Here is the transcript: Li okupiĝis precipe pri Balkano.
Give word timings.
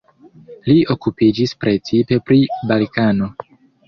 Li 0.69 0.73
okupiĝis 0.95 1.53
precipe 1.65 2.17
pri 2.31 2.39
Balkano. 2.73 3.29